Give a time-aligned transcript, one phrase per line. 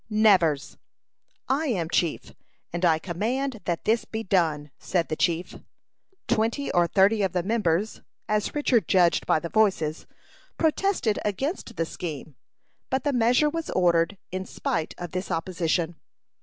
[0.09, 0.77] "Nevers."
[1.47, 2.31] "I am chief,
[2.73, 5.57] and I command that this be done," said the chief.
[6.27, 10.07] Twenty or thirty of the members, as Richard judged by the voices,
[10.57, 12.35] protested against the scheme;
[12.89, 15.97] but the measure was ordered in spite of this opposition.